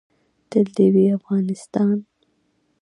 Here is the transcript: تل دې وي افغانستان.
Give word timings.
تل 0.49 0.65
دې 0.75 0.87
وي 0.93 1.05
افغانستان. 1.17 1.97